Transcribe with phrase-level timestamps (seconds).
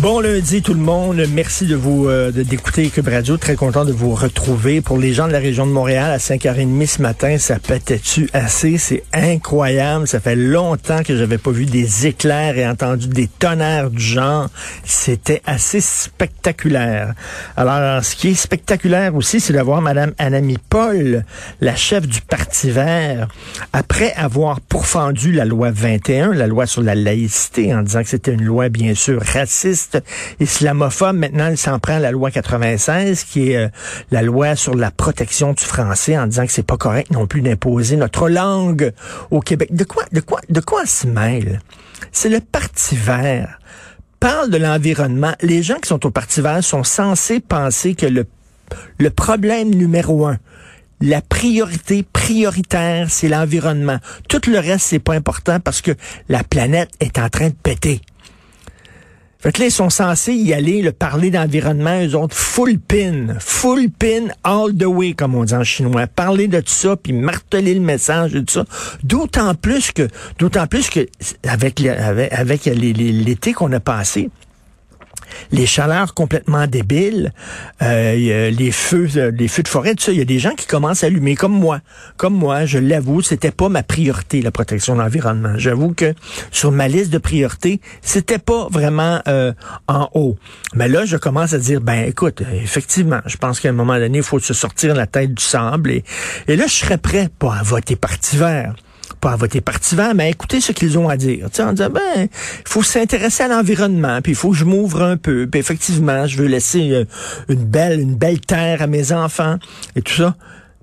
[0.00, 3.92] Bon lundi tout le monde, merci de vous euh, d'écouter Cube Radio, très content de
[3.92, 4.82] vous retrouver.
[4.82, 8.76] Pour les gens de la région de Montréal, à 5h30 ce matin, ça pétait-tu assez,
[8.76, 13.90] c'est incroyable, ça fait longtemps que j'avais pas vu des éclairs et entendu des tonnerres
[13.90, 14.50] du genre,
[14.84, 17.14] c'était assez spectaculaire.
[17.56, 21.24] Alors, ce qui est spectaculaire aussi, c'est de voir Madame Anami Paul,
[21.62, 23.28] la chef du Parti vert,
[23.72, 28.34] après avoir pourfendu la loi 21, la loi sur la laïcité, en disant que c'était
[28.34, 29.85] une loi bien sûr raciste,
[30.40, 31.16] islamophobe.
[31.16, 33.68] Maintenant, elle s'en prend à la loi 96, qui est euh,
[34.10, 37.42] la loi sur la protection du français, en disant que c'est pas correct non plus
[37.42, 38.92] d'imposer notre langue
[39.30, 39.74] au Québec.
[39.74, 41.60] De quoi, de quoi, de quoi se mêle?
[42.12, 43.58] C'est le Parti vert
[44.20, 45.34] parle de l'environnement.
[45.42, 48.26] Les gens qui sont au Parti vert sont censés penser que le,
[48.98, 50.38] le problème numéro un,
[51.00, 53.98] la priorité prioritaire, c'est l'environnement.
[54.28, 55.92] Tout le reste, c'est pas important parce que
[56.28, 58.00] la planète est en train de péter.
[59.38, 63.36] Fait que là, ils sont censés y aller, le parler d'environnement, eux autres, full pin,
[63.38, 66.06] full pin all the way, comme on dit en chinois.
[66.06, 68.64] Parler de tout ça, puis marteler le message de tout ça.
[69.02, 71.06] D'autant plus que, d'autant plus que,
[71.46, 74.30] avec, avec, avec l'été qu'on a passé,
[75.52, 77.32] les chaleurs complètement débiles,
[77.82, 80.12] euh, les feux, euh, les feux de forêt, tout ça.
[80.12, 81.80] Il y a des gens qui commencent à allumer, comme moi.
[82.16, 85.54] Comme moi, je l'avoue, c'était pas ma priorité, la protection de l'environnement.
[85.56, 86.14] J'avoue que
[86.50, 89.52] sur ma liste de priorités, c'était pas vraiment euh,
[89.88, 90.36] en haut.
[90.74, 94.18] Mais là, je commence à dire, ben écoute, effectivement, je pense qu'à un moment donné,
[94.18, 95.90] il faut se sortir la tête du sable.
[95.90, 96.04] Et,
[96.48, 98.74] et là, je serais prêt, pas à voter Parti vert
[99.26, 101.46] pas à voter Parti vert, mais à écouter ce qu'ils ont à dire.
[101.50, 104.64] Tu sais, en disant, ben, il faut s'intéresser à l'environnement, puis il faut que je
[104.64, 107.04] m'ouvre un peu, puis effectivement, je veux laisser euh,
[107.48, 109.56] une belle, une belle terre à mes enfants,
[109.96, 110.36] et tout ça.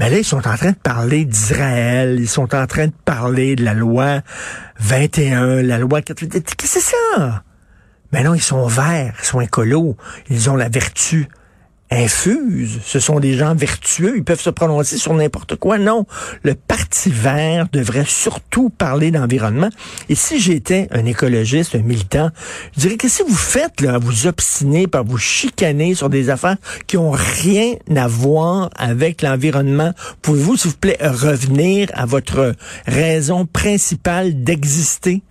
[0.00, 3.54] Mais là, ils sont en train de parler d'Israël, ils sont en train de parler
[3.54, 4.22] de la loi
[4.80, 6.24] 21, la loi 4...
[6.24, 7.44] Qu'est-ce que c'est ça?
[8.10, 9.96] Mais non, ils sont verts, ils sont écolos,
[10.28, 11.28] ils ont la vertu
[11.90, 12.80] infuse.
[12.84, 14.14] Ce sont des gens vertueux.
[14.16, 15.78] Ils peuvent se prononcer sur n'importe quoi.
[15.78, 16.06] Non.
[16.42, 19.70] Le Parti vert devrait surtout parler d'environnement.
[20.08, 22.30] Et si j'étais un écologiste, un militant,
[22.74, 26.30] je dirais, qu'est-ce que vous faites, là, à vous obstiner, par vous chicaner sur des
[26.30, 26.56] affaires
[26.86, 29.92] qui ont rien à voir avec l'environnement?
[30.22, 32.54] Pouvez-vous, s'il vous plaît, revenir à votre
[32.86, 35.22] raison principale d'exister?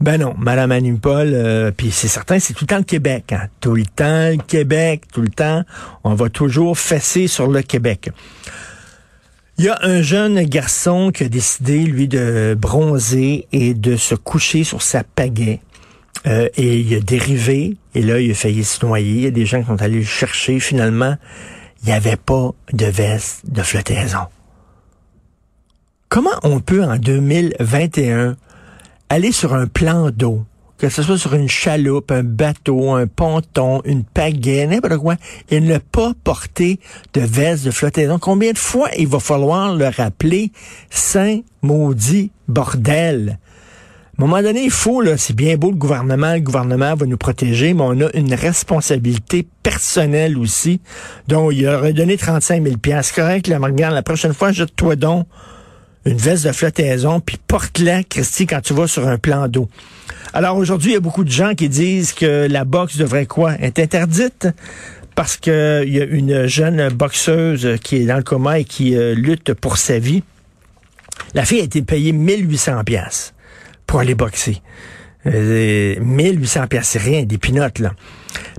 [0.00, 3.32] Ben non, Madame Annie Paul, euh, puis c'est certain, c'est tout le temps le Québec.
[3.32, 3.48] Hein.
[3.60, 5.64] Tout le temps le Québec, tout le temps,
[6.04, 8.10] on va toujours fesser sur le Québec.
[9.58, 14.14] Il y a un jeune garçon qui a décidé, lui, de bronzer et de se
[14.14, 15.58] coucher sur sa pagaie.
[16.26, 19.14] Euh, et il a dérivé, et là, il a failli se noyer.
[19.14, 20.60] Il y a des gens qui sont allés le chercher.
[20.60, 21.16] Finalement,
[21.82, 24.26] il n'y avait pas de veste de flottaison.
[26.08, 28.36] Comment on peut, en 2021,
[29.08, 30.44] aller sur un plan d'eau,
[30.78, 35.16] que ce soit sur une chaloupe, un bateau, un ponton, une pagaie, n'importe quoi,
[35.50, 36.78] et ne pas porter
[37.14, 38.18] de veste de flottaison.
[38.18, 40.52] Combien de fois il va falloir le rappeler,
[40.90, 43.38] saint maudit bordel?
[44.18, 47.06] À un moment donné, il faut, là, c'est bien beau le gouvernement, le gouvernement va
[47.06, 50.80] nous protéger, mais on a une responsabilité personnelle aussi.
[51.28, 55.28] Donc, il aurait donné 35 000 C'est correct, là, la prochaine fois, jette-toi donc
[56.08, 59.68] une veste de flottaison, puis porte-la, Christy, quand tu vas sur un plan d'eau.
[60.32, 63.54] Alors aujourd'hui, il y a beaucoup de gens qui disent que la boxe devrait quoi?
[63.60, 64.48] Être interdite?
[65.14, 68.96] Parce que il y a une jeune boxeuse qui est dans le coma et qui
[68.96, 70.22] euh, lutte pour sa vie.
[71.34, 73.34] La fille a été payée 1800 pièces
[73.86, 74.62] pour aller boxer.
[75.26, 77.92] Euh, 1800 pièces, c'est rien, des pinottes, là.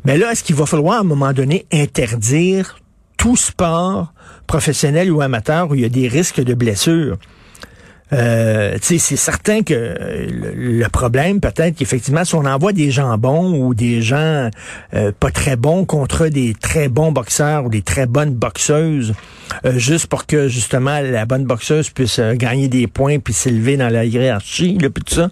[0.06, 2.80] Mais là, est-ce qu'il va falloir à un moment donné interdire
[3.18, 4.14] tout sport
[4.46, 7.18] professionnel ou amateur où il y a des risques de blessures?
[8.12, 13.54] Euh, c'est certain que euh, le, problème, peut-être qu'effectivement, si on envoie des gens bons
[13.54, 14.50] ou des gens
[14.94, 19.14] euh, pas très bons contre des très bons boxeurs ou des très bonnes boxeuses,
[19.66, 23.90] euh, juste pour que justement la bonne boxeuse puisse gagner des points puis s'élever dans
[23.90, 25.30] la hiérarchie, là, puis tout ça,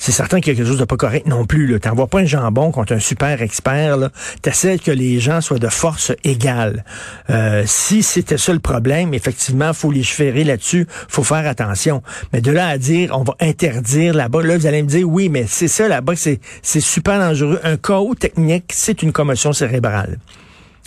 [0.00, 1.78] c'est certain qu'il y a quelque chose de pas correct non plus.
[1.78, 3.98] Tu n'envoies pas un jambon contre un super expert.
[4.42, 6.86] Tu essaies que les gens soient de force égale.
[7.28, 12.02] Euh, si c'était ça le problème, effectivement, faut légiférer là-dessus, faut faire attention.
[12.32, 15.28] Mais de là à dire, on va interdire là-bas, là, vous allez me dire, oui,
[15.28, 16.40] mais c'est ça là-bas, c'est
[16.80, 17.60] super dangereux.
[17.62, 20.18] Un chaos technique, c'est une commotion cérébrale.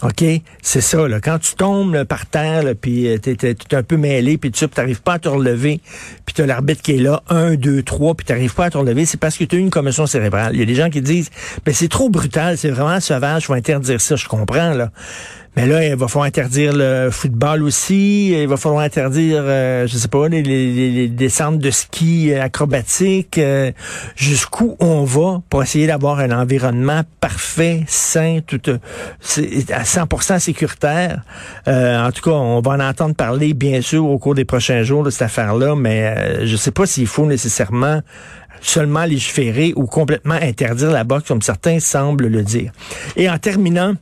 [0.03, 0.23] OK?
[0.61, 1.19] C'est ça, là.
[1.21, 5.01] Quand tu tombes par terre, puis euh, t'es es, un peu mêlé, puis tu n'arrives
[5.01, 5.79] pas à te relever,
[6.25, 9.05] puis t'as l'arbitre qui est là, un, deux, trois, puis t'arrives pas à te relever,
[9.05, 10.53] c'est parce que tu as eu une commotion cérébrale.
[10.53, 11.29] Il y a des gens qui disent,
[11.65, 14.15] ben c'est trop brutal, c'est vraiment sauvage, faut interdire ça.
[14.15, 14.91] Je comprends, là.
[15.55, 18.31] Mais là, il va falloir interdire le football aussi.
[18.31, 23.37] Il va falloir interdire, euh, je sais pas, les, les, descentes de ski acrobatiques.
[23.37, 23.71] Euh,
[24.15, 28.79] jusqu'où on va pour essayer d'avoir un environnement parfait, sain, tout euh,
[29.71, 31.21] à 100% sécuritaire.
[31.67, 35.03] en tout cas, on va en entendre parler, bien sûr, au cours des prochains jours
[35.03, 38.01] de cette affaire-là, mais je sais pas s'il faut nécessairement
[38.61, 42.71] seulement légiférer ou complètement interdire la boxe, comme certains semblent le dire.
[43.17, 43.93] Et en terminant,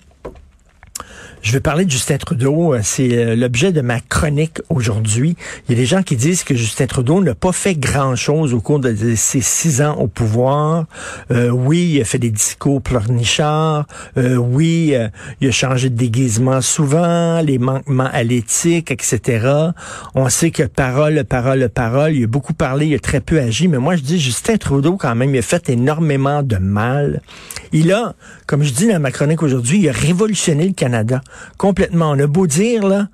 [1.42, 2.74] je vais parler de Justin Trudeau.
[2.74, 5.36] Euh, c'est euh, l'objet de ma chronique aujourd'hui.
[5.68, 8.60] Il y a des gens qui disent que Justin Trudeau n'a pas fait grand-chose au
[8.60, 10.86] cours de ses six ans au pouvoir.
[11.32, 13.86] Euh, oui, il a fait des discours pleurnichards.
[14.18, 14.94] Euh, oui,
[15.40, 19.72] il a changé de déguisement souvent, les manquements à l'éthique, etc.
[20.14, 23.68] On sait que parole, parole, parole, il a beaucoup parlé, il a très peu agi.
[23.68, 27.22] Mais moi, je dis Justin Trudeau, quand même, il a fait énormément de mal.
[27.72, 28.16] Il a,
[28.48, 31.22] comme je dis dans ma chronique aujourd'hui, il a révolutionné le Canada
[31.58, 32.12] complètement.
[32.12, 33.08] On a beau dire, là,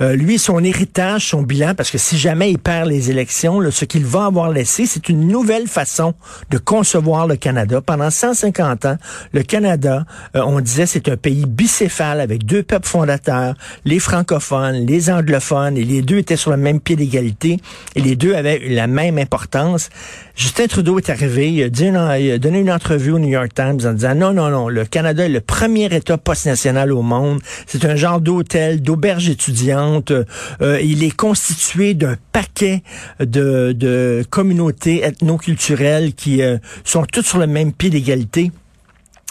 [0.00, 3.84] euh, lui, son héritage, son bilan, parce que si jamais il perd les élections, ce
[3.84, 6.14] qu'il va avoir laissé, c'est une nouvelle façon
[6.50, 7.80] de concevoir le Canada.
[7.80, 8.96] Pendant 150 ans,
[9.32, 14.84] le Canada, euh, on disait, c'est un pays bicéphale avec deux peuples fondateurs, les francophones,
[14.86, 17.58] les anglophones, et les deux étaient sur le même pied d'égalité,
[17.94, 19.90] et les deux avaient la même importance.
[20.36, 23.78] Justin Trudeau est arrivé, il a, dit il donné une entrevue au New York Times
[23.84, 27.40] en disant, non, non, non, le Canada est le premier État post-national au monde.
[27.66, 30.12] C'est un genre d'hôtel, d'auberge étudiante
[30.60, 32.82] euh, il est constitué d'un paquet
[33.20, 38.50] de, de communautés ethno-culturelles qui euh, sont toutes sur le même pied d'égalité.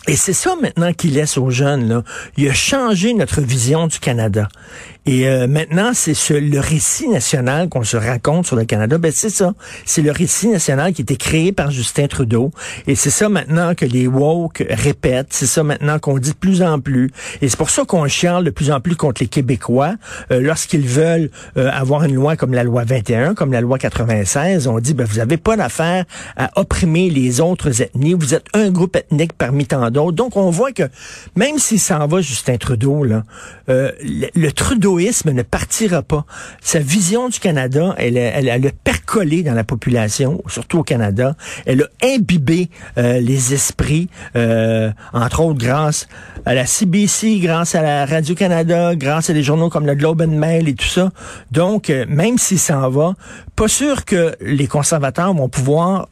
[0.08, 1.88] Et c'est ça maintenant qu'il laisse aux jeunes.
[1.88, 2.04] Là.
[2.36, 4.50] Il a changé notre vision du Canada.
[5.06, 8.98] Et euh, maintenant, c'est ce, le récit national qu'on se raconte sur le Canada.
[8.98, 9.54] Ben c'est ça.
[9.86, 12.52] C'est le récit national qui a été créé par Justin Trudeau.
[12.88, 15.28] Et c'est ça maintenant que les woke répètent.
[15.32, 17.12] C'est ça maintenant qu'on dit de plus en plus.
[17.42, 19.96] Et c'est pour ça qu'on chiale de plus en plus contre les Québécois
[20.32, 24.68] euh, lorsqu'ils veulent euh, avoir une loi comme la loi 21, comme la loi 96.
[24.68, 26.06] On dit ben vous avez pas d'affaire
[26.38, 28.14] à opprimer les autres ethnies.
[28.14, 30.16] Vous êtes un groupe ethnique parmi tant d'autres.
[30.16, 30.84] Donc on voit que
[31.36, 33.24] même s'il s'en va Justin Trudeau là,
[33.68, 33.92] le,
[34.34, 36.26] le Trudeau ne partira pas.
[36.62, 41.36] Sa vision du Canada, elle, elle, elle a percolé dans la population, surtout au Canada.
[41.66, 46.08] Elle a imbibé euh, les esprits, euh, entre autres grâce
[46.46, 50.28] à la CBC, grâce à la Radio-Canada, grâce à des journaux comme le Globe and
[50.38, 51.12] Mail et tout ça.
[51.52, 53.14] Donc, euh, même s'il s'en va,
[53.56, 56.08] pas sûr que les conservateurs vont pouvoir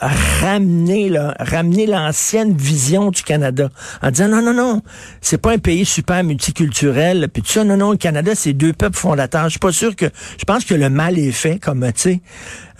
[0.00, 3.68] ramener là, ramener l'ancienne vision du Canada
[4.02, 4.82] en disant non non non
[5.20, 7.64] c'est pas un pays super multiculturel puis tout ça.
[7.64, 9.44] Non non le Canada c'est deux peuples fondateurs.
[9.44, 10.06] Je suis pas sûr que
[10.38, 12.20] je pense que le mal est fait comme tu sais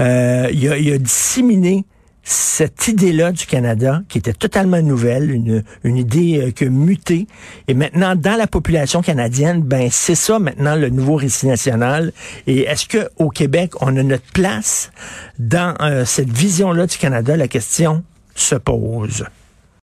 [0.00, 1.84] euh, il, a, il a disséminé
[2.28, 7.26] cette idée-là du Canada, qui était totalement nouvelle, une, une idée euh, que mutée,
[7.68, 12.12] et maintenant dans la population canadienne, ben c'est ça maintenant le nouveau récit national.
[12.46, 14.92] Et est-ce que au Québec on a notre place
[15.38, 17.34] dans euh, cette vision-là du Canada?
[17.34, 18.04] La question
[18.34, 19.24] se pose.